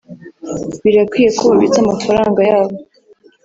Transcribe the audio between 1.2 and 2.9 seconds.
ko babitsa amafaranga yabo